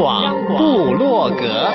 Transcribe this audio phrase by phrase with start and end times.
[0.00, 1.74] 广部落格，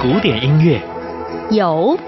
[0.00, 0.80] 古典音乐。
[1.50, 1.98] 有，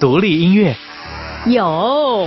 [0.00, 0.74] 独立音乐。
[1.44, 2.26] 有。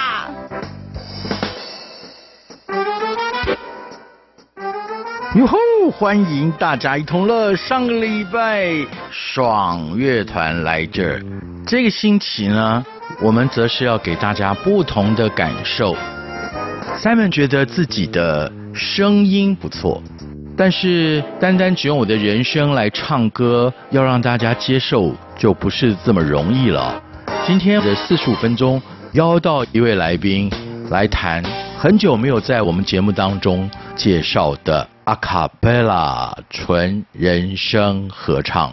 [5.33, 5.57] 哟吼！
[5.91, 7.55] 欢迎大家一同乐。
[7.55, 8.69] 上个礼拜
[9.09, 11.23] 爽乐团来这儿，
[11.65, 12.85] 这个星期呢，
[13.21, 15.95] 我们则是要给大家不同的感受。
[16.97, 20.03] Simon 觉得自己的声音不错，
[20.57, 27.01] 但是单单只用我的人声来唱歌，要让大家接受就不是这么容易了。
[27.47, 28.81] 今天的四十五分钟
[29.13, 30.51] 邀到一位来宾
[30.89, 31.41] 来谈
[31.81, 34.87] 很久没有在我们节目当中介绍的。
[35.05, 38.71] 阿卡贝拉纯人声合唱。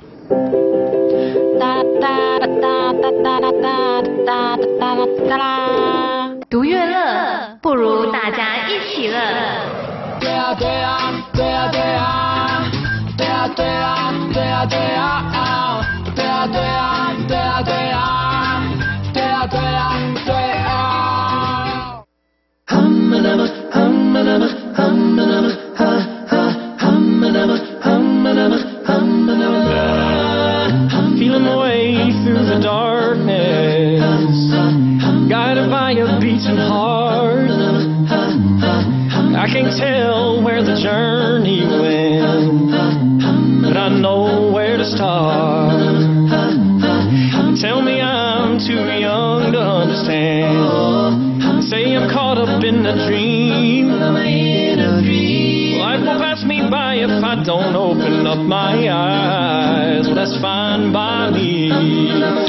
[6.50, 9.18] 独乐乐，不如大家一起乐。
[10.20, 12.70] 对啊对啊对啊对啊
[13.16, 15.80] 对啊对啊对啊对啊对啊
[16.14, 16.97] 对啊对啊
[31.18, 34.38] Feeling my way through the darkness,
[35.28, 37.50] guided by a beating heart.
[39.34, 42.70] I can't tell where the journey went,
[43.62, 45.72] but I know where to start.
[47.60, 51.64] Tell me I'm too young to understand.
[51.64, 54.67] Say I'm caught up in a dream
[56.70, 60.06] by if I don't open up my eyes.
[60.14, 62.47] That's fine by me.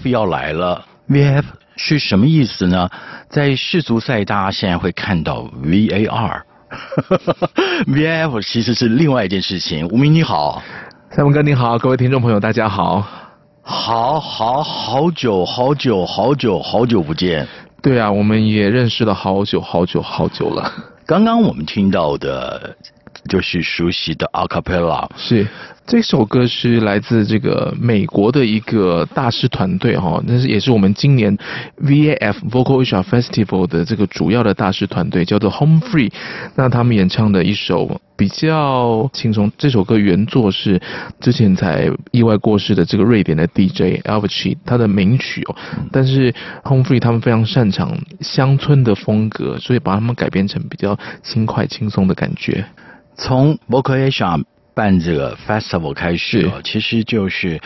[0.00, 1.44] VAF 要来了，VAF
[1.76, 2.88] 是什么意思呢？
[3.28, 6.42] 在世足赛，大家现在会看到 VAR，VAF
[8.46, 9.86] 其实是另外一件事情。
[9.88, 10.62] 吴明你好，
[11.10, 13.06] 赛文哥你好，各位听众朋友大家好，
[13.62, 17.46] 好好好久好久好久好久不见。
[17.82, 20.72] 对啊，我们也认识了好久好久好久了。
[21.06, 22.76] 刚刚我们听到的。
[23.28, 25.46] 就是熟悉的 Acapella，是
[25.86, 31.36] 这首歌是来自这个美国的一个大师团队哈，那是也是我们今年
[31.82, 36.12] VAF Vocal Asia Festival 的这个主要的大师团队，叫做 Home Free。
[36.54, 40.80] 那他们演唱的一首比较轻松，这首歌原作是
[41.20, 45.56] 之前才意外过世的这个瑞典的 DJ Avicii 他的名曲哦。
[45.90, 46.32] 但是
[46.64, 52.64] Home Free 他们非常擅长乡村的风格，所以把他们改编成比较轻快轻松的感觉。
[53.20, 54.42] 从 Vocal Asia
[54.74, 57.60] 办这个 festival 开始，其实就是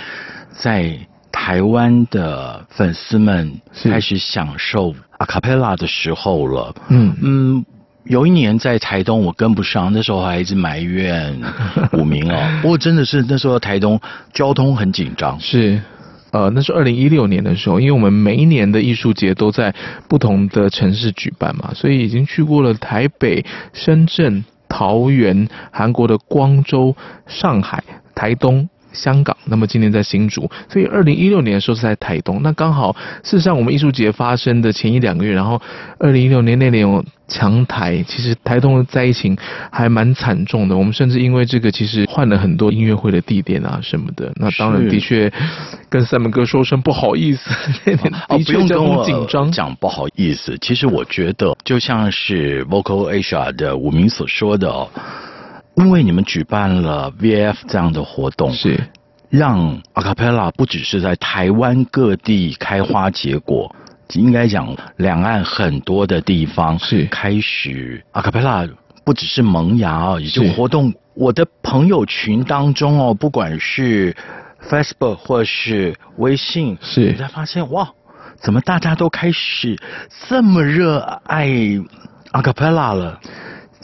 [0.50, 0.98] 在
[1.30, 6.74] 台湾的粉丝们开始享受 acapella 的时候了。
[6.88, 7.64] 嗯嗯，
[8.04, 11.40] 有一年在台东我跟不上，那时候还一直埋怨
[11.94, 12.60] 武明哦。
[12.60, 14.00] 不过真的是那时候台东
[14.32, 15.38] 交通很紧张。
[15.38, 15.80] 是，
[16.32, 19.72] 呃，那是二零一六年的时候，因为我们每一年的艺术节都在
[20.08, 24.44] 不同的城市举办嘛，所以已经去过了台北、深圳。
[24.76, 26.96] 桃园、韩国的光州、
[27.28, 35.61] 上海、台东、香港，那么今年在新竹，所以二零一六年的时候是在台东，那刚好事实上我们艺术节发生的前一两个月，然后
[35.99, 39.37] 二零一六年那年有强台，其实台东的灾情
[39.70, 45.32] 还蛮惨重的，我们甚至因为这个其实换了很多音乐会的地点啊什么的，那当然的确
[45.88, 47.50] 跟赛门哥说声不好意思，
[47.85, 54.88] 那年的确交通紧张，讲不好意思，其实我觉得就像是 Vocal Asia 的武明所说的哦。
[55.76, 58.80] 因为你们举办了 VAF 这样的活动，是
[59.28, 63.74] 让 Acapella 不只是在台湾各地开花结果，
[64.12, 68.70] 应该讲两岸很多的地方是开始 Acapella
[69.04, 70.94] 不只是萌芽啊，也就活动。
[71.14, 74.16] 我的朋友群当中哦，不管是
[74.68, 77.88] Facebook 或是微信，是你才发现哇，
[78.36, 79.76] 怎么大家都开始
[80.28, 81.48] 这么热爱
[82.32, 83.20] Acapella 了？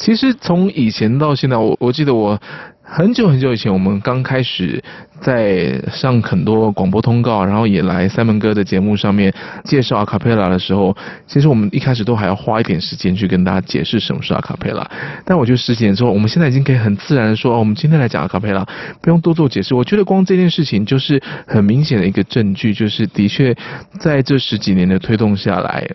[0.00, 2.40] 其实从以前到现在，我我记得我
[2.82, 4.82] 很久很久以前，我们刚开始
[5.20, 9.30] 在上很多广播通告，然后也来三门哥的节目上面
[9.62, 14.90] 介绍阿卡贝拉的时候，其实我们一开始都还要花一点时间去跟大家解释什么是阿卡贝拉。
[15.26, 18.66] 但我觉得十几年之后，我们现在已经可以很自然的说，我们今天来讲阿卡贝拉，
[19.02, 19.74] 不用多做解释。
[19.74, 23.54] 我觉得光这件事情就是很明显的一个证据，就是的确
[24.00, 25.86] 在这十几年的推动下来。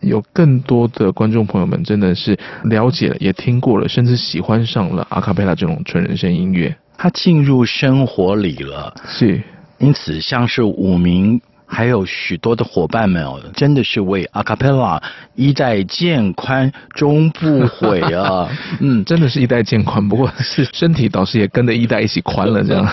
[0.00, 8.94] 有更多的观众朋友们真的是了解了，也听过了，甚至喜欢上了阿卡贝拉这种纯人声音乐，它进入生活里了。
[9.06, 9.42] 是，
[9.78, 15.00] 因此像是五名还有许多的伙伴们哦，真的是为阿卡贝拉
[15.34, 18.48] 一代渐宽终不悔啊！
[18.80, 22.84] 嗯，真的是一代渐宽，不过是身体倒是也跟着一代一起宽了这样。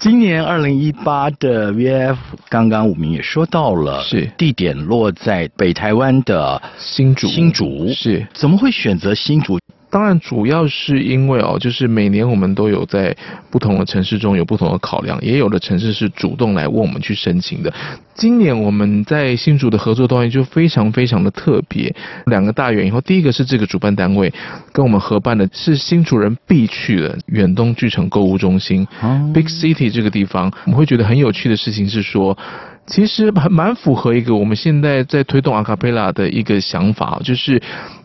[0.00, 2.16] 今年二零一八的 VAF，
[2.48, 7.26] 刚刚武明也说到了，是地点落在北台湾的新竹。
[7.26, 9.58] 新竹是怎么会选择新竹？
[9.90, 13.14] 当然，主要是因为哦，就是每年我们都有在
[13.50, 17.72] 不同的城市中有不同的考量，也有的城市是主动来问我们去申请的。
[18.14, 21.92] 今年我们在新竹的合作单位就非常非常的特别，
[22.26, 23.00] 两个大原因。
[23.02, 24.32] 第一个是这个主办单位
[24.72, 28.86] 跟我们合办的是新竹人必去的远东巨城购物中心
[29.34, 32.38] ，Big City 这个地方，我们会觉得很有趣的事情是说，
[32.86, 37.60] 其实蛮蛮符合一个我们现在在推动阿卡贝拉的一个想法，就是。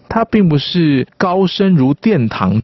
[0.09, 2.61] 它并不是高声如殿堂，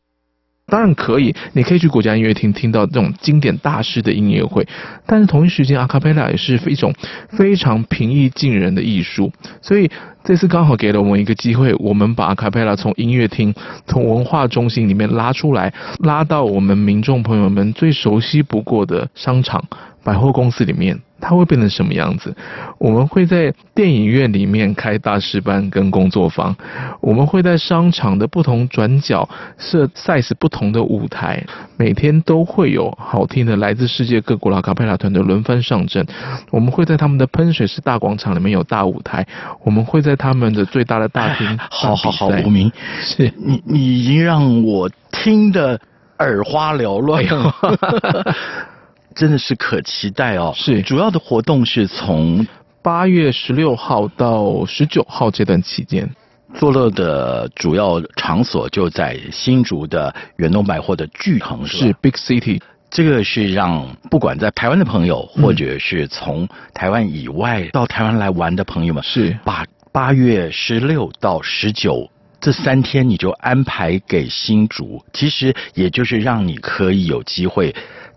[0.67, 4.65] 当然可以，你可以去国家音乐厅听到这种经典大师的音乐会，
[5.05, 6.93] 但是同一时间，阿卡贝拉也是一种
[7.29, 9.31] 非常平易近人的艺术，
[9.62, 9.89] 所以
[10.24, 13.53] 这次刚好给了我们一个机会，我们把阿卡贝拉从音乐厅、
[13.86, 19.62] 从文化中心里面拉出来，拉到我们民众朋友们最熟悉不过的商场、
[20.03, 20.98] 百货公司里面。
[21.21, 22.35] 它会变成什么样子？
[22.79, 26.55] 我们会在电影院里面开大师班跟工作坊，
[26.99, 31.45] 我们会在商场的不同转角设 size 不同的舞台，
[31.77, 36.05] 每天都会有好听的来自世界各国的卡佩拉团队轮番上阵。
[36.49, 39.25] 我们会在他们的喷水式大广场里面有大舞台，
[39.63, 41.47] 我们会在他们的最大的大厅。
[41.69, 45.79] 好好好，无名，是你你已经让我听得
[46.17, 47.23] 耳花缭乱。
[49.15, 50.53] 真的是可期待哦。
[50.55, 52.45] 是，主要的活动是从
[52.81, 56.09] 八月十六号到十九号这段期间，
[56.55, 62.61] 作乐的主要场所就在新竹的远东百货的巨恒，是，是 Big City。
[62.89, 72.09] 这个是让不管在台湾的朋友，或者是从台湾以外到台湾来玩的朋友们，是把八月十六到十九
[72.41, 77.73] 这三天你就安排给新竹，其实也就是让你可以有机会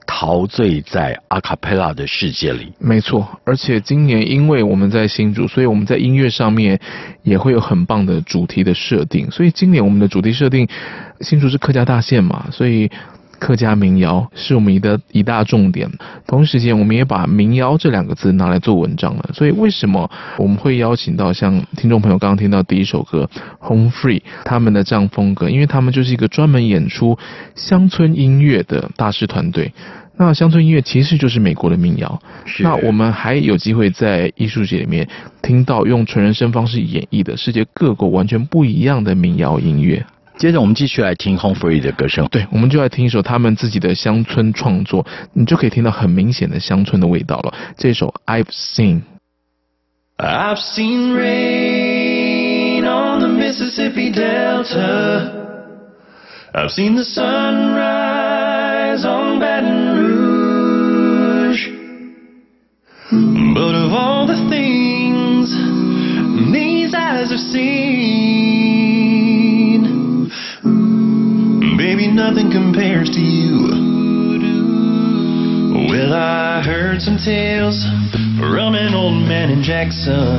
[0.06, 2.72] 陶醉在阿卡贝拉的世界里。
[2.78, 6.78] 没错，而且今年因为我们在新竹，所以我们在音乐上面
[7.22, 9.30] 也会有很棒的主题的设定。
[9.30, 10.68] 所以今年我们的主题设定，
[11.20, 12.90] 新竹是客家大县嘛，所以。
[13.44, 15.86] 客家民谣是我们的一大重点，
[16.26, 19.30] 同时间我们也把民谣这两个字拿来做文章了。
[19.34, 23.28] 所以为什么我们会邀请到像听众朋友刚刚听到第一首歌
[23.68, 25.50] 《Home Free》他们的这样风格？
[25.50, 27.18] 因为他们就是一个专门演出
[27.54, 29.74] 乡村音乐的大师团队。
[30.16, 32.22] 那乡村音乐其实就是美国的民谣。
[32.60, 35.06] 那我们还有机会在艺术节里面
[35.42, 40.06] 听到用纯人声方式演绎的世界各国完全不一样的民谣音乐。
[40.37, 47.53] 接着我们继续来听 Home Free 的歌声，对，我们就来听一首他们自己的乡村创作，你就可以听到很明显的乡村的味道了。
[47.77, 55.33] 这首 I've Seen。I've seen rain on the Mississippi Delta.
[56.53, 61.67] I've seen the sunrise on Baton Rouge.
[63.53, 65.51] But of all the things
[66.51, 68.72] these eyes have seen.
[72.14, 73.68] nothing compares to you.
[75.90, 77.82] Well, I heard some tales
[78.38, 80.38] from an old man in Jackson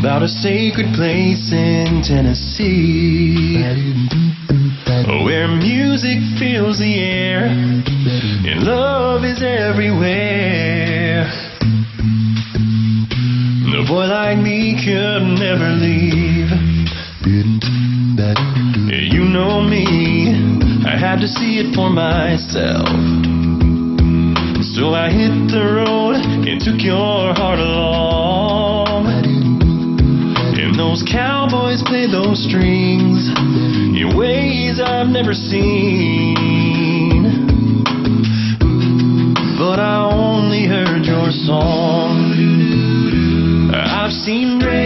[0.00, 3.60] about a sacred place in Tennessee
[5.24, 11.28] where music fills the air and love is everywhere.
[13.76, 16.12] A boy like me could never leave.
[18.14, 20.36] You know me,
[20.84, 22.84] I had to see it for myself.
[24.76, 26.16] So I hit the road
[26.46, 29.06] and took your heart along.
[30.60, 33.32] And those cowboys played those strings
[33.96, 36.34] in ways I've never seen.
[39.56, 42.34] But I only heard your song.
[43.72, 44.81] I've seen rain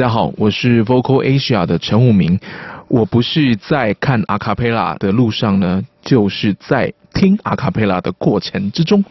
[0.00, 2.40] 家好，我是 Vocal Asia 的陈武明。
[2.88, 9.04] 我不是在看阿卡贝拉的路上呢，就是在听阿卡贝拉的过程之中。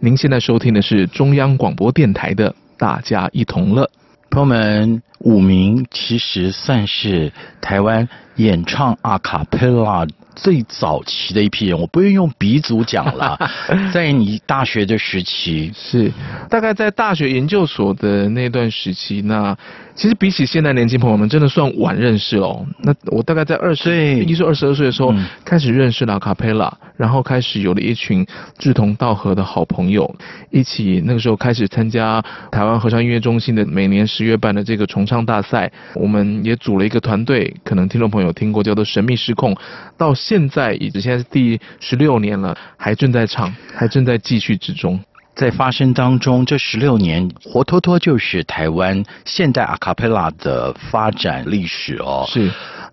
[0.00, 3.84] 您现在收听的是中央广播电台的《大家一同乐》。
[4.28, 7.32] 朋友们，武明其实算是
[7.62, 13.38] 台湾演唱阿卡贝拉最早期的一批人，我不愿意用鼻祖讲了，
[13.94, 16.12] 在你大学的时期，是
[16.50, 19.56] 大概在大学研究所的那段时期，那
[19.94, 22.66] 其实比起现在年轻朋友们，真的算晚认识哦。
[22.82, 28.26] 那我大概在二十一岁、二十二岁的时候、嗯、开始认识了卡佩拉，然后开始有了一群
[28.58, 30.12] 志同道合的好朋友，
[30.50, 32.20] 一起那个时候开始参加
[32.50, 39.56] 台湾合唱音乐中心的每年十月办的这个重唱大赛，我们也组了一个团队，可能听众朋友听过，叫做神秘失控，
[39.96, 40.12] 到。
[40.24, 44.98] 现在已经现在是第十六年了，还正在唱，还正在继续之中，
[45.34, 46.44] 在发生当中。
[46.44, 52.24] 这十六年活脱脱就是台湾现代阿卡贝拉的发展历史哦。
[52.28, 52.50] 是，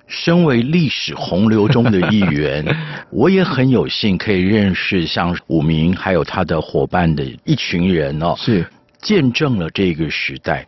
[0.07, 2.65] 身为历史洪流中的一员，
[3.11, 8.35] 我也很有幸可以认识像武明还有他的伙伴的一群人哦。
[8.37, 8.65] 是，
[9.01, 10.67] 见证了这个时代。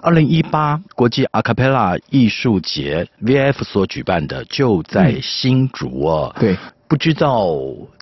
[0.00, 6.36] 二零一八国际阿卡贝拉艺术节 VF 所举办的就在新竹哦。
[6.38, 6.56] 对，
[6.86, 7.48] 不知道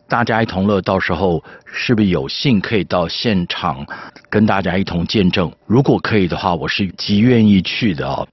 [0.09, 3.85] 大家一同乐到时候是不是有幸可以到现场
[4.31, 5.51] 跟大家一同见证？
[5.67, 8.27] 如果可以的话，我是极愿意去的哦。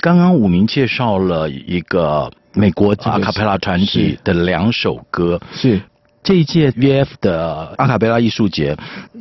[0.00, 5.80] 刚刚武明介绍了一个美国阿卡贝拉团体的两首歌，是
[6.22, 8.76] 这一届 VF 的阿卡贝拉艺术节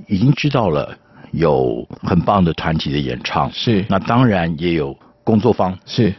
[0.08, 0.98] 已经知道了。
[1.32, 6.14] 有很棒的团体的演唱，是，那当然也有工作方，是。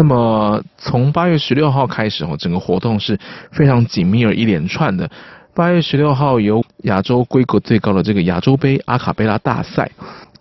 [0.00, 3.18] 那么从八月十六号开始，哦，整个活动是
[3.52, 5.10] 非常紧密而一连串的。
[5.54, 9.90] 八月十六号由亚洲规格最高的这个亚洲杯阿卡贝拉大赛。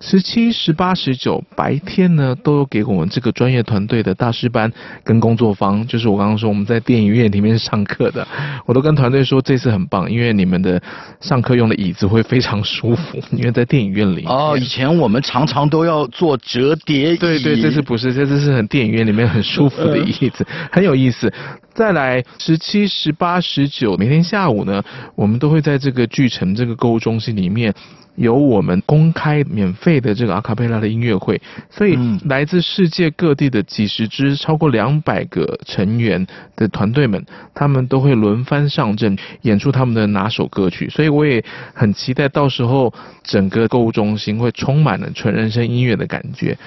[0.02, 4.72] 十七、十八、十九白天呢，都有给我们这个专业团队的大师班
[5.04, 8.26] 跟工作坊，就是我刚刚说我们在电影院里面上课的，
[8.66, 10.82] 我都跟团队说这次很棒，因为你们的
[11.20, 14.24] 上课用的椅子会非常舒服，因为在电影院里。
[14.26, 17.18] 哦，以前我们常常都要做折叠椅。
[17.18, 21.32] 对对，这次不是，这次是很电影院里面很舒服的椅子，很有意思。
[21.74, 24.82] 再来十七、十八、十九，每天下午呢，
[25.16, 27.74] 我们都会在这个巨城这个购物中心里面。
[28.16, 41.44] 有我们公开免费的这个阿卡贝拉的音乐会，所以来自世界各地的几十支、超过两百个成员的团队们，他们都会轮番上阵演出他们的拿手歌曲，所以我也
[41.74, 42.94] 很期待到时候
[43.24, 46.58] 整个购物中心会充满了纯人声音乐的感觉。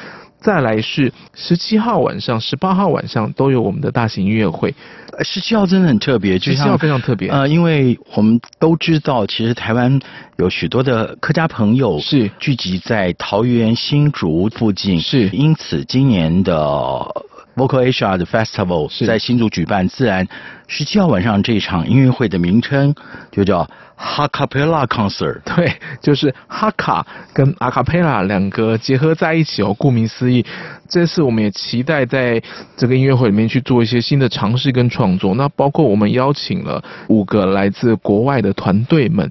[0.43, 4.75] 再来是十七号晚上、十八号晚上都有我们的大型音乐会。
[5.23, 7.29] 十七号真的很特别，十七号非常特别。
[7.29, 10.01] 呃，因为我们都知道，其实台湾
[10.39, 17.07] 有许多的客家朋友是聚集在桃园新竹附近，是因此今年的
[17.57, 20.27] Vocal Asia 的 Festival 在新竹举办，自然
[20.69, 22.95] 十七号晚上这一场音乐会的名称
[23.31, 23.69] 就叫。
[24.05, 29.73] 哈卡贝拉 concert，对，就是哈卡跟阿卡贝拉两个结合在一起哦。
[29.79, 30.45] 顾名思义，
[30.89, 32.43] 这次我们也期待在
[32.77, 35.37] 这个音乐会里面去做一些新的尝试跟创作。
[35.37, 39.31] 那包括我们邀请了五个来自国外的团队们，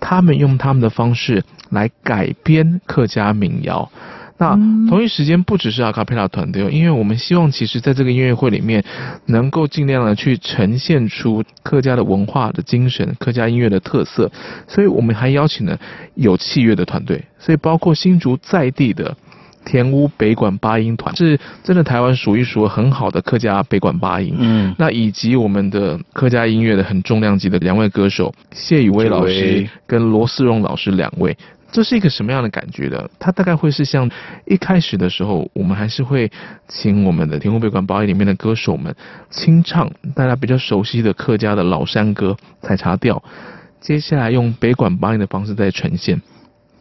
[0.00, 3.88] 他们用他们的方式来改编客家民谣。
[4.38, 4.54] 那
[4.88, 8.84] 同一时间不只是阿卡贝拉团队，因为我们希望其实在这个音乐会里面，
[9.26, 14.30] 能够尽量的去呈现出客家的文化的精神、客家音乐的特色，
[14.68, 15.76] 所以我们还邀请了
[16.14, 19.16] 有器乐的团队，所以包括新竹在地的
[19.64, 24.34] 田屋北管八音团，是真的台湾数一数很好的客家北管八音。
[24.38, 31.36] 嗯，那以及我们的客家音乐的很重量级的两位歌手谢宇威老师跟罗思荣老师两位。
[31.70, 33.10] 这是一个什么样的感觉的？
[33.18, 34.10] 它大概会是像
[34.46, 36.30] 一开始的时候，我们还是会
[36.66, 38.94] 请我们的田湖北管八音里面的歌手们
[39.28, 43.22] 清唱大家比较熟悉的客家的老山歌采茶调，
[43.80, 46.22] 接下来用北管八音的方式再呈现。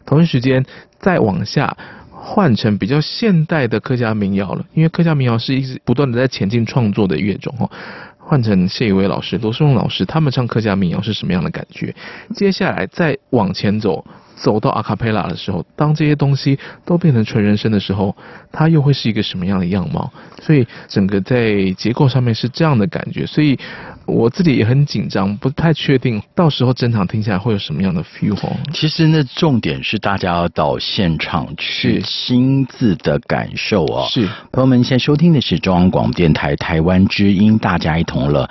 [0.06, 0.66] 同一时间
[1.00, 1.76] 再往下
[2.10, 7.70] 换成比较现代的客家民谣了，因为客家民谣是一直不断的在前进创作的乐种哦。
[8.18, 11.94] 换成谢宇威老师、罗世荣老师，他们唱客家民谣是什么样的感觉？
[12.34, 14.06] 接下来再往前走。
[14.40, 18.16] 走到阿卡贝拉的时候，当这些东西都变成纯人声的时候，
[18.52, 20.12] 它又会是一个什么样的样貌？
[20.42, 23.58] 所以整个在结构上面是这样的感觉，所以
[24.06, 28.38] 我自己也很紧张，不太确定到时候整场听起来会有什么样的 feel。
[28.72, 34.08] 其实那重点是大家要到现场去亲自的感受啊、哦。
[34.08, 38.48] 是，朋友们，现在收听的是中央广播电台台湾之音，大家一同乐。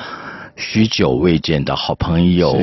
[0.56, 2.58] 许久未见的好朋友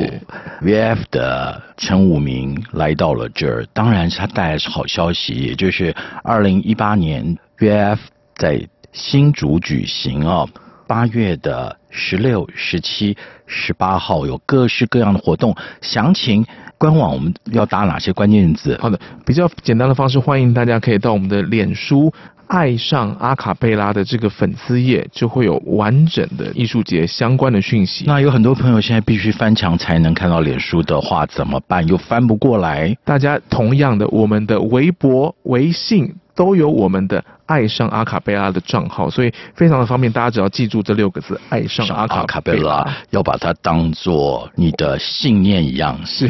[0.62, 7.98] ，VF 的陈武明来到了这儿，当然是他带来是好消息，也就是二零一八年 VF
[8.36, 10.44] 在新竹举行啊。
[10.86, 13.16] 八月的十六、十七、
[13.46, 16.44] 十八号有各式各样的活动，详情
[16.78, 18.78] 官网我们要打哪些关键字？
[18.80, 22.12] 好的，比较简单的方式，欢迎大家可以到我们的脸书
[22.48, 28.04] “爱上阿卡贝拉”的这个粉丝页，就会有完整的艺术节相关的讯息。
[28.06, 31.86] 那有很多朋友现在必须翻墙才能看到脸书的话，怎么办？
[31.88, 32.96] 又翻不过来。
[33.04, 36.14] 大家同样的，我们的微博、微信。
[36.34, 40.12] 都有我们的爱上阿卡贝拉的账号，所以非常的方便。
[40.12, 45.98] 大家只要记住这六个字“爱上阿卡贝拉”，要把它当做你的信念一样。
[46.04, 46.28] 是，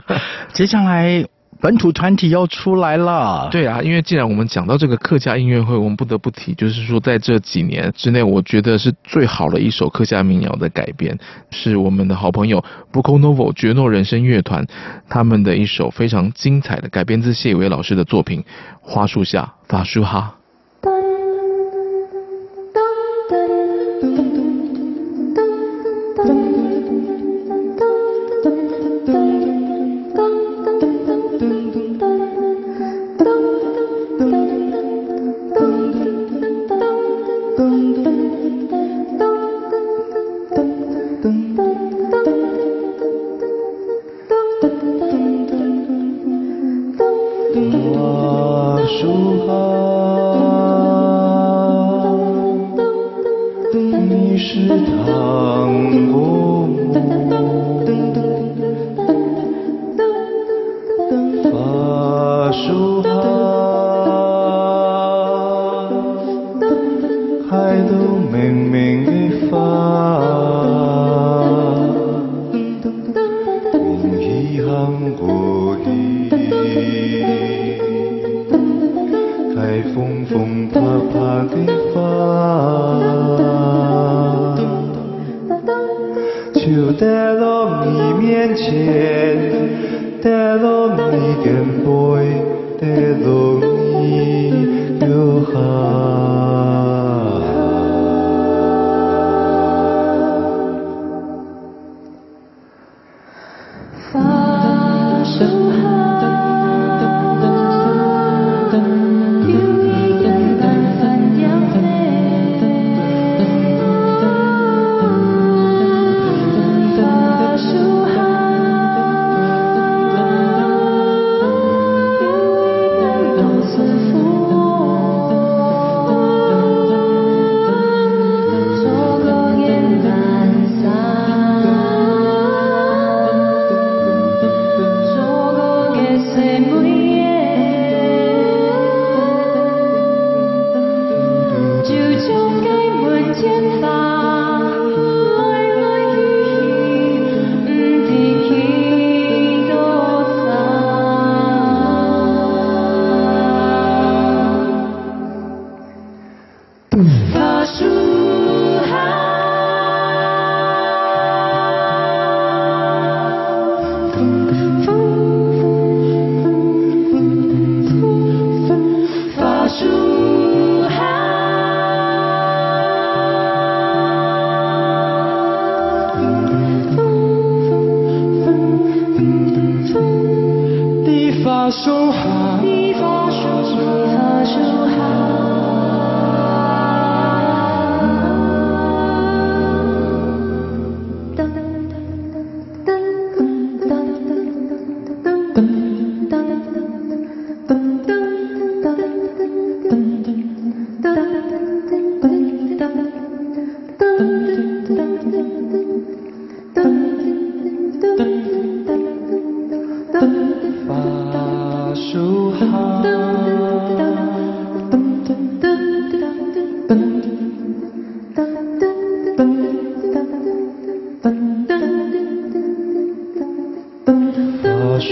[0.52, 1.37] 接下来。
[1.60, 11.18] 本土团体要出来了，对啊，因为既然我们讲到这个客家音乐会，我们不得不提，就是说在这几年之内，我觉得是最好的一首客家民谣的改编，
[11.50, 12.60] 是我们的好朋友
[12.92, 14.64] b o c o Novo 绝诺人生乐团
[15.08, 18.40] 他们的一首非常精彩的改编自谢伟老师的作品
[18.80, 20.34] 《花树下法树哈》。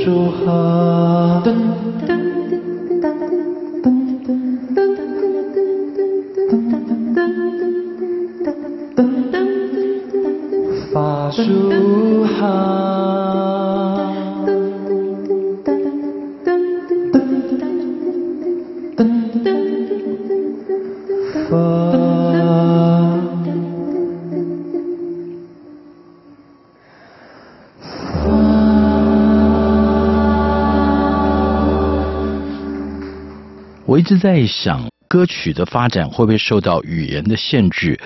[0.08, 1.15] 我一
[34.06, 37.98] 直在想，歌曲的发展会不会受到语言的限制？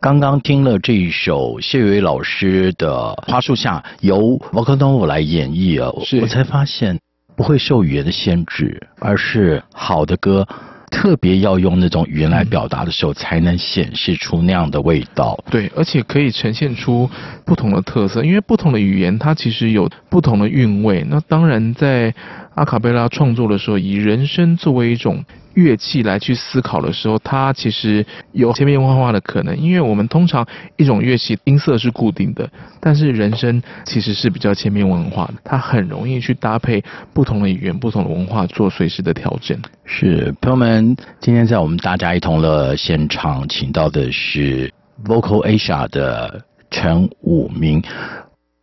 [0.00, 5.90] 刚刚听了这一首谢伟老师的《花树下》，由 Vocaloid 来演绎啊，
[6.22, 7.00] 我才发现
[7.34, 10.46] 不会受语言的限制，而是好的歌。
[10.90, 15.36] 特别要用那种语言来表达的时候，才能显示出那样的味道。
[15.50, 17.10] 对，而且可以呈现出
[17.44, 21.04] 不同的特色，因为不同的语言它其实有不同的韵味。
[21.10, 22.14] 那当然，在
[22.54, 25.24] 阿卡贝拉创作的时候，以人声作为一种。
[25.54, 29.56] 乐器来去思考的时候，它其实有千变万化的可能。
[29.56, 30.44] 因为我们通常
[30.76, 39.56] 一种乐器音色是固定的，但是人声其实是比较千变万化的，它很容易去搭配不同的语言、不同的文化做随时的调整。
[39.84, 44.72] 是，朋友们，今天在我们大家一同乐现场，请到的是
[45.04, 47.80] Vocal Asia 的陈武明，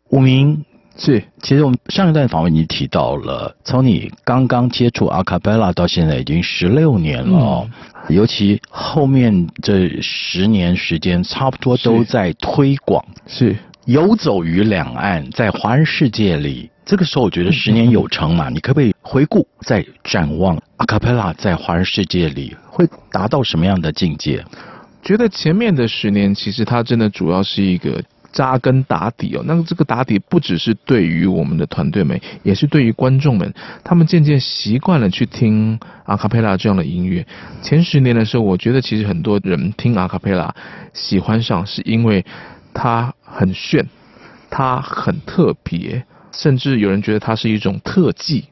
[0.10, 0.66] 武明。
[0.98, 24.44] 是，其实我们上一段访问已经提到了，从你刚刚接触阿卡贝拉到现在已经十六年了，嗯，尤其后面这十年时间，差不多都在推广，是游走于两岸，在华人世界里，这个时候我觉得十年有成嘛，嗯，你可不可以回顾再展望阿卡贝拉在华人世界里会达到什么样的境界？
[25.02, 28.04] 觉得前面的十年其实它真的主要是一个。
[28.32, 37.26] 扎根打底哦，那这个打底不只是对于我们的团队们，也是对于观众们，他们渐渐习惯了去听阿卡贝拉这样的音乐。
[37.62, 40.54] 前十年的时候，我觉得其实很多人听阿卡贝拉
[40.94, 42.26] 喜欢上，是因为
[42.74, 43.86] 它很炫，
[44.50, 48.46] 它很特别，甚至有人觉得它是一种特技。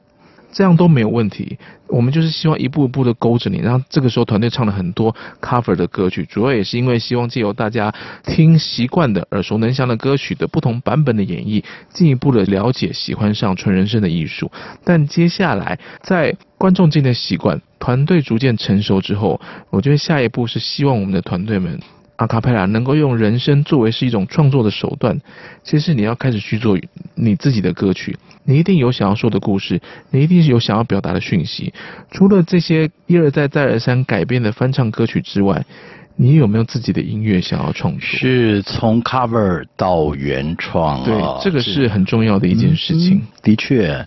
[0.52, 1.58] 这样都没有问题，
[1.88, 7.94] 我们就是希望一步一步的勾着你，然后这个时候团队唱了很多 cover 的歌曲，主要也是因为希望借由大家
[8.26, 14.52] 听习惯的耳熟能详的歌曲的不同版本的演绎，进一步的了解、喜欢上纯人声的艺术。
[14.84, 21.80] 但接下来在观众渐渐习惯，团队逐渐成熟之后，我觉得下一步是希望我们的团队们。
[22.20, 25.18] 阿卡贝拉能够用人声作为是一种创作的手段，
[25.64, 26.78] 其实你要开始去做
[27.16, 31.74] 你自己的歌曲，你一定有想要说的故事，你一定是有想要表达的讯息。
[32.12, 35.66] 除了这些一而再再而三改编的翻唱歌曲之外，
[36.18, 38.02] 你有没有自己的音乐想要创作？
[38.02, 43.16] 是从 cover 到原创，对，这个是很重要的一件事情。
[43.16, 44.06] 嗯，的确，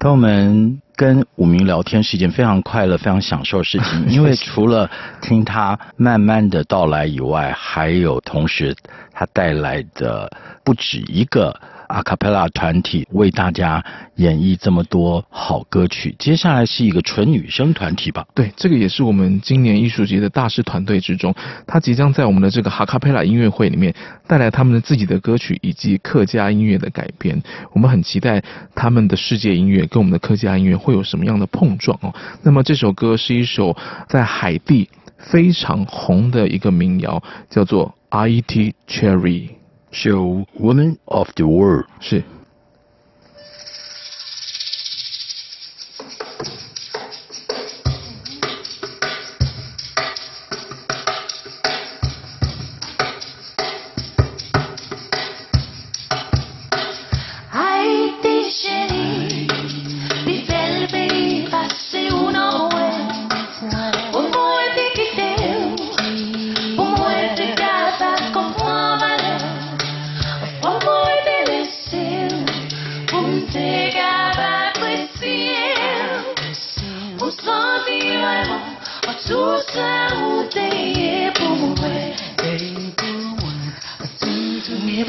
[0.00, 0.80] 朋友们。
[0.94, 4.88] 跟武明聊天是一件非常快乐、非常享受的事情， 因为除了
[5.20, 8.76] 听他慢慢的到来以外，还有同时
[9.12, 10.30] 他带来的
[10.62, 11.58] 不止一个。
[11.92, 13.84] 阿卡贝拉团体为大家
[14.16, 18.26] 演绎这么多好歌曲，接下来是一个纯女生团体吧？
[18.34, 21.34] 对，这个也是我们今年艺术节的大师团队之中，
[21.66, 23.94] 他即将在我们的这个哈卡贝拉音乐会里面
[24.26, 27.40] 带来他们的自己的歌曲以及客家音乐的改编。
[27.72, 28.42] 我们很期待
[28.74, 32.14] 他们的世界音乐跟我们的客家音乐会有什么样的碰撞哦。
[32.42, 33.76] 那么这首歌是一首
[34.08, 39.48] 在海地非常红的一个民谣，叫做《I T Cherry》。
[39.92, 42.24] Show Women of the World 是。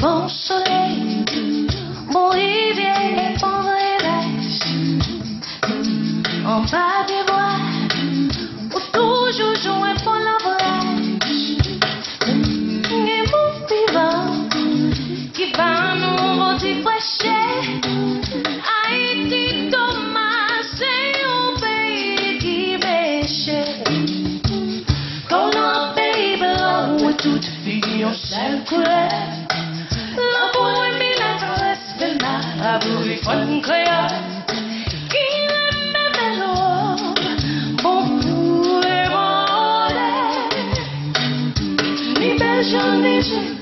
[0.00, 1.24] Bon soleil,
[2.12, 3.96] mon rivière est en vrai
[6.46, 7.33] On va dévoiler
[43.26, 43.53] music.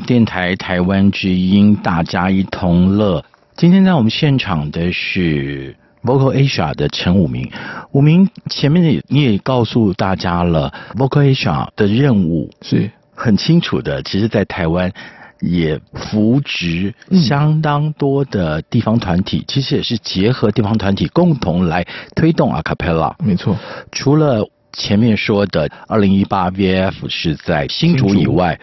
[0.00, 3.24] 电台台湾之音，大家一同乐。
[3.56, 7.50] 今天在我们现场的是 Vocal Asia 的陈武明。
[7.92, 14.02] 武明前面也你也告诉大家了，Vocal Asia 的任务是很清楚的。
[14.02, 14.90] 其实，在台湾
[15.40, 21.86] 也扶植相当多的地方团体，嗯、其实也是结合地方团体共同来
[22.16, 23.14] 推动 Acapella。
[23.18, 23.56] 没错，
[23.92, 28.58] 除了前面说的二零一八 VAF 是在新竹以外。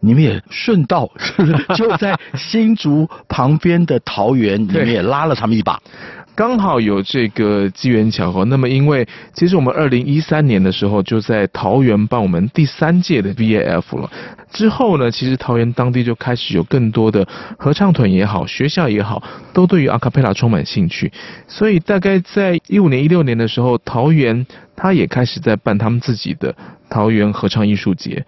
[0.00, 1.10] 你们也顺道，
[1.76, 5.80] 就在新竹旁边的桃园，你们也拉了他们一把，
[6.34, 8.44] 刚好有这个机缘巧合。
[8.46, 14.10] 那么，因为其实我们二零一三年的时候就在桃园办我们第三届的 VAF 了。
[14.50, 17.26] 之后呢，其实桃园当地就开始有更多的
[17.58, 21.12] 合唱团也好，学校也好，都对于阿卡贝拉充满兴趣。
[21.46, 26.54] 所以大概在一五年、一六年的时候，桃园他也开始在办他们自己的
[26.88, 28.24] 桃园合唱艺术节。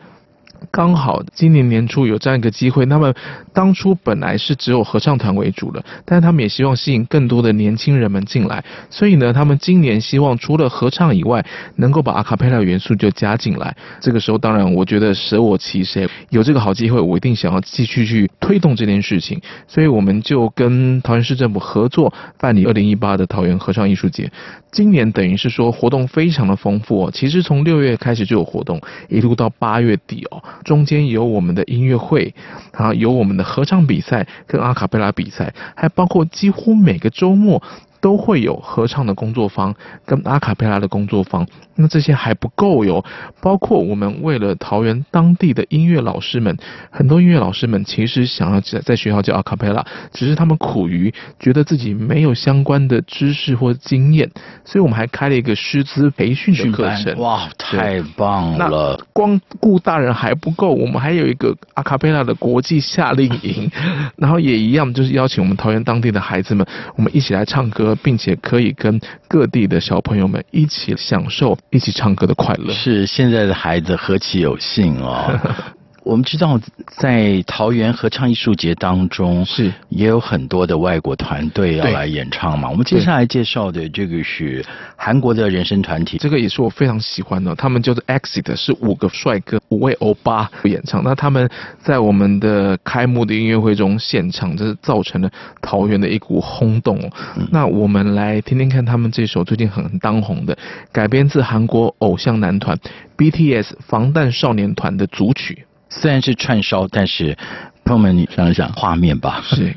[0.71, 3.13] 刚好今年年初有这样一个机会，那么
[3.53, 11.45] 当初本来是只有合唱团为主的，但是他们也希望吸引更多的年轻人们进来，所以呢，他们今年希望除了合唱以外，
[11.77, 13.75] 能够把阿卡贝拉元素就加进来。
[14.01, 24.31] 这个时候，当然我觉得舍我其谁，有这个好机会，我一定想要继续去推动这件事情，所以我们就跟桃园市政府合作办理二零一八的桃园合唱艺术节。
[24.73, 30.43] 今年等于是说活动非常的丰富哦，其实从六月开始就有活动，一路到八月底哦。
[30.65, 32.35] 中间有我们的音乐会，
[32.73, 37.63] 然后，有我们的合唱比赛跟阿卡贝拉比赛，还包括几乎每个周末。
[38.03, 43.03] 都会有合唱的工作坊跟阿卡贝拉的工作坊，那这些还不够哟。
[43.41, 46.57] 包括我们为了桃园当地的音乐老师们，
[46.91, 54.29] 很多音乐老师们其实想要在在学校教阿卡贝拉，只是他们苦于觉得自己没有相关的知识或经验，
[54.65, 57.17] 所以我们还开了一个师资培训的课程。
[57.21, 59.01] 哇，太棒了！
[59.13, 63.71] 光顾大人还不够，我们还有一个阿卡贝拉的国际夏令营，
[64.17, 67.92] 然后也一样，就是邀请我们桃园当地的孩子们，我们一起来唱歌。
[67.97, 72.73] 并且可以跟各地的小朋友们一起享受一起唱歌的快乐。
[72.73, 75.39] 是现在的孩子何其有幸哦！
[76.05, 76.61] 我们知道，
[76.97, 82.69] 在桃园合唱艺术节当中，是也有很多的外国团队要来演唱嘛。
[82.69, 84.65] 我们接下来介绍的这个是
[84.97, 87.55] 韩国的人声团体，这个也是我非常喜欢的。
[87.55, 91.05] 他们叫做 EXIT，是五个帅哥、五位欧巴演唱。
[91.05, 96.99] 那他们在我们的开幕的音乐会中现场，这是造成了桃园的一股轰动。
[97.37, 100.59] 嗯、那我们来听听看他们这首最近很当红的，
[100.91, 102.77] 改编自韩国偶像男团
[103.17, 105.65] BTS 防弹少年团的组曲。
[106.01, 107.37] 虽然是串烧，但是
[107.85, 109.77] 朋友们，你想想画面吧，是。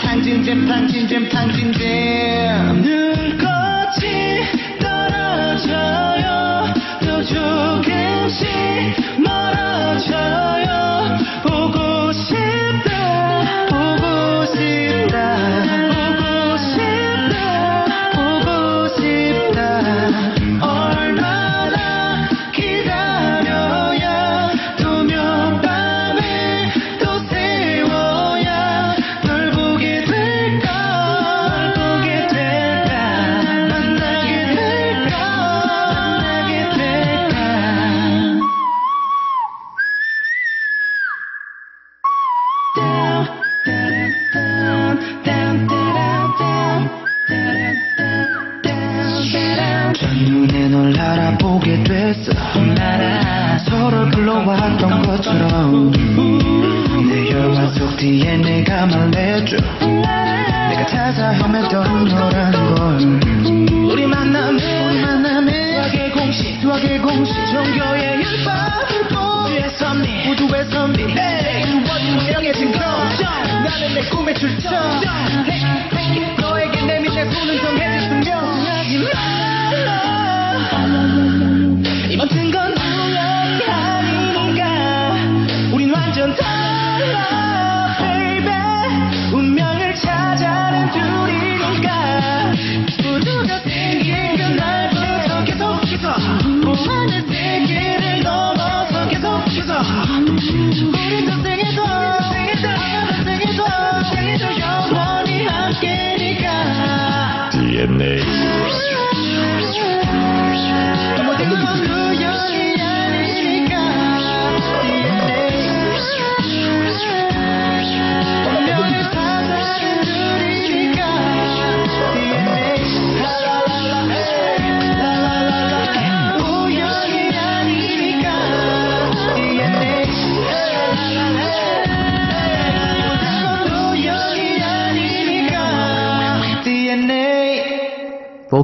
[0.00, 3.23] 潘金莲，潘金莲，潘金莲。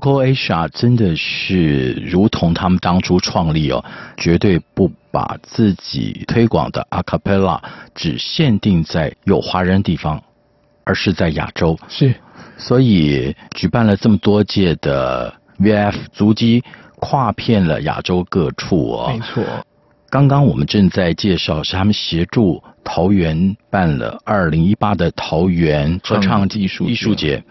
[0.01, 3.85] Vocal Asia 真的是如同他们当初创立哦，
[4.17, 7.61] 绝对不把自己推广的 a cappella
[7.95, 10.23] 只限定在有华人地方，
[10.85, 11.79] 而是在亚洲。
[11.89, 12.15] 是
[12.57, 16.65] 所以举办了这么多届的 VF 足迹，
[16.97, 19.13] 跨遍了亚洲各处哦。
[19.13, 19.45] 没错。
[20.09, 27.43] 刚刚我们正在介绍，是他们协助桃园办了二零一八的桃园合唱艺术艺术节。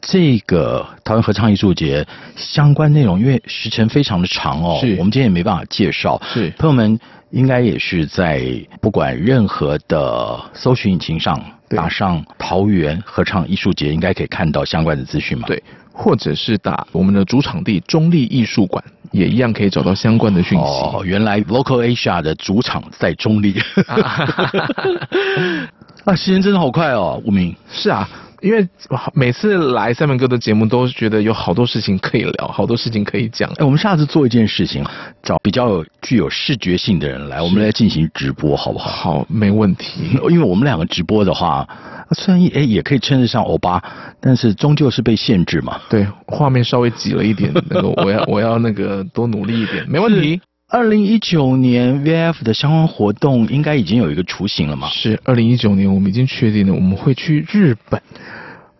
[0.00, 6.20] 这个桃园合唱艺术节相关内容，因为时程非常的长哦，我们今天也没办法介绍。
[6.32, 6.98] 是朋友们
[7.30, 8.42] 应该也是在
[8.80, 15.46] 不管任何的搜寻引擎上打上桃园合唱艺术节，应该可以看到相关的资讯嘛？
[15.46, 18.82] 对，或者是打我们的主场地中立艺术馆，
[19.12, 20.64] 也一样可以找到相关的讯息。
[20.64, 23.60] 哦，原来 Local Asia 的主场在中立。
[26.04, 27.54] 啊，时间真的好快哦，吴明。
[27.70, 28.08] 是啊，
[28.40, 28.66] 因为
[29.14, 33.50] 每次来三门哥的节目，都觉得有好多事情可以聊，好多事情可以讲。
[33.56, 34.84] 哎，我们下次做一件事情，
[35.22, 38.90] 找比较有具有视觉性的人来，我们来进行直播，好不好？
[38.90, 40.18] 好，没问题。
[40.30, 41.66] 因为我们两个直播的话，
[42.12, 43.82] 虽然哎也可以称得上欧巴，
[44.20, 45.80] 但是终究是被限制嘛。
[45.88, 50.40] 对，画面稍微挤了一点，那个我要我要那个多努力一点，没问题。
[50.72, 54.88] 二零一九年 VF 的相关活动应该已经有一个雏形了嘛？
[54.88, 58.00] 是，二零一九年我们已经确定了，我们会去日本，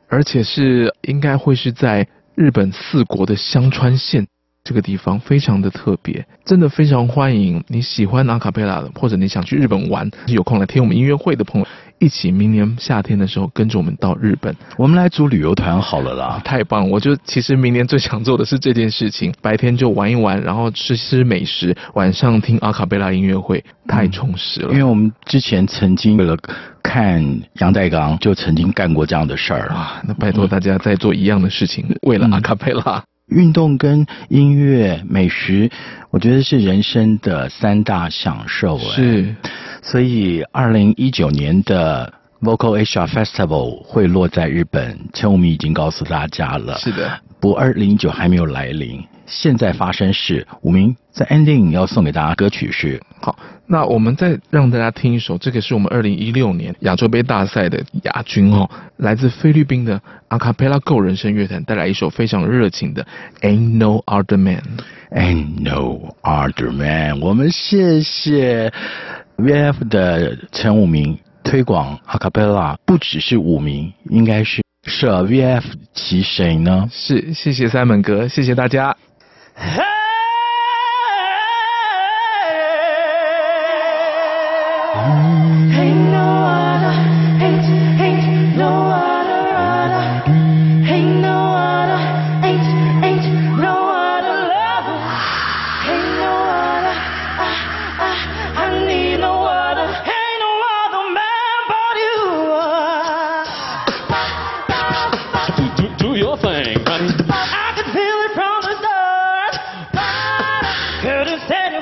[0.09, 4.25] 而且是应该会是在日本四国的香川县
[4.63, 11.67] 这个地方，非常的特别，真的非常欢迎你喜欢阿卡贝拉的，或者你想去日本玩，有空来听我们音乐会的朋友，
[12.01, 16.41] 一起明年夏天的时候跟着我们到日本，我们来组旅游团好了啦！
[16.43, 16.89] 太棒了！
[16.91, 24.73] 我就其实明年最想做的是这件事情，白天就玩一玩，然后吃吃美食，晚上听阿卡贝拉音乐会，太充实了。
[24.73, 26.35] 因为我们之前曾经为了
[26.83, 27.23] 看
[27.61, 30.03] 杨代刚，就曾经干过这样的事儿啊。
[30.09, 33.05] 那拜托大家再做一样的事情，嗯、为了阿卡贝拉。
[33.31, 35.71] 运动跟音乐、美食，
[36.11, 38.79] 我觉得是人生的三大享受。
[38.79, 39.35] 是，
[39.83, 46.79] 所以二零一九年的 Vocal Asia Festival 会落在日本，陈武明已经告诉大家了。
[46.79, 49.03] 是的，不过二零一九还没有来临。
[49.31, 63.07] 现在发生事，五名在 ending 要送给大家歌曲是好，那我们再让大家听一首，这个是我们二零一六年亚洲杯大赛的亚军哦，来自菲律宾的阿卡贝拉 Go 人声乐团带来一首非常热情的
[63.43, 68.73] Ain't No Other Man，Ain't No Other Man，我们谢谢
[69.37, 75.63] VF 的前五名推广阿卡贝拉，不只是五名，应该是舍 VF
[75.95, 76.89] 其谁呢？
[76.91, 78.97] 是，谢谢三门哥，谢谢大家。
[79.61, 80.00] Hey!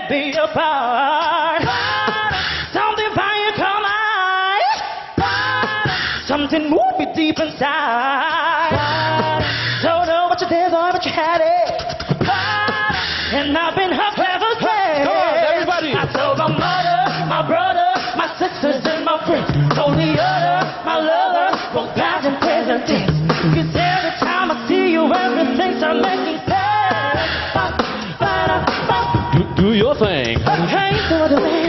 [0.09, 1.63] Couldn't stand to be apart.
[2.73, 4.81] Something fire come eyes.
[6.27, 8.73] Something move me deep inside.
[9.83, 11.71] Don't know what you did or what you had it.
[13.31, 14.49] And I've been her clever.
[14.59, 15.93] Come on, everybody.
[15.93, 19.53] I told my mother, my brother, my sisters, and my friends.
[19.77, 23.13] Told the other, my lover, both past and present things.
[23.29, 26.38] Cause every time I see you, everything's a making
[29.99, 31.68] 会看开我的胃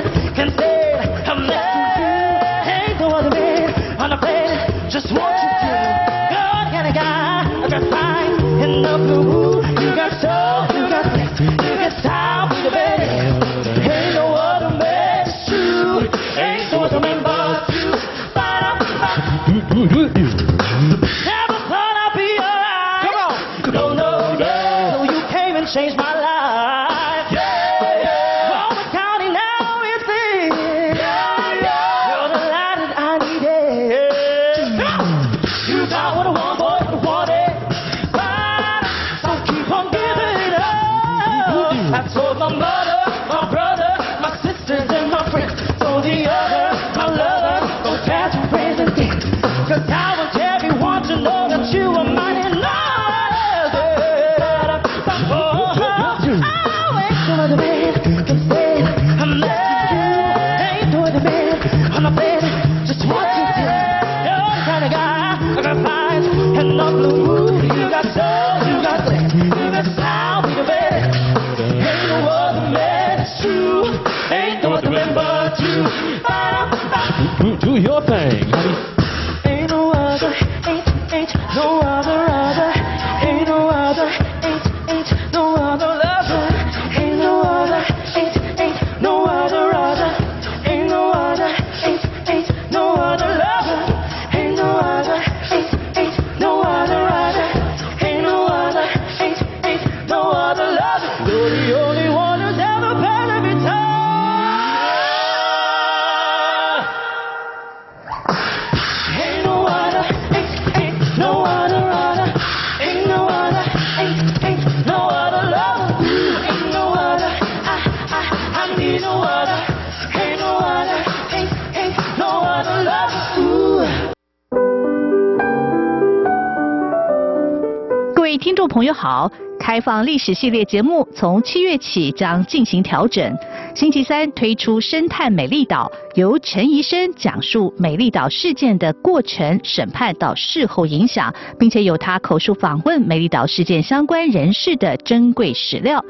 [129.11, 133.35] 好，开放历史系列节目从七月起将进行调整。
[133.73, 146.05] 星期三推出生态美丽岛，由陈怡生讲述美丽岛事件的过程、审判到事后影响，并且有他口述访问美丽岛事件相关人士的珍贵史料。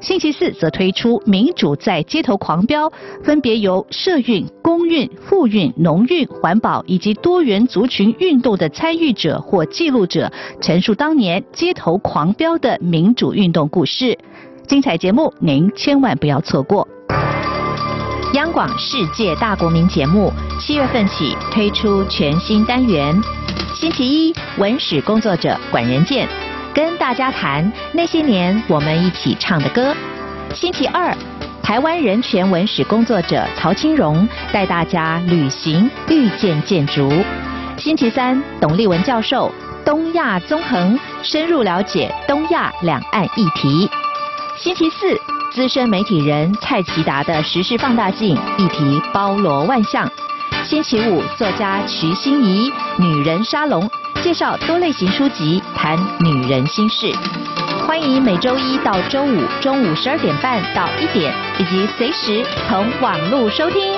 [0.00, 2.92] 星期四则推出民主在街头狂飙，
[3.24, 10.30] 分别由社运、公运、妇运、农运、环保以及多元族群运动的参与者或记录者，
[10.60, 14.16] 陈述当年街头狂飙的民主运动故事。
[14.66, 16.86] 精彩节目您千万不要错过。
[18.34, 20.30] 央广世界大国民节目
[20.60, 23.18] 七月份起推出全新单元，
[23.74, 26.28] 星期一文史工作者管仁健。
[26.76, 29.96] 跟大家谈那些年我们一起唱的歌。
[30.54, 31.10] 星期二，
[31.62, 37.10] 台湾人权文史工作者陶青荣带大家旅行遇见建筑。
[37.78, 39.50] 星期三，董立文教授
[39.86, 43.88] 东亚纵横深入了解东亚两岸议题。
[44.58, 45.18] 星期四，
[45.50, 50.06] 资深媒体人蔡奇达的时事放大镜议题包罗万象。
[50.62, 53.88] 星期五，作家徐欣怡女人沙龙。
[54.26, 57.14] 介绍多类型书籍，谈女人心事。
[57.86, 63.94] 欢迎每周一到周五中午十二点半到一点，以及随时从网络收听。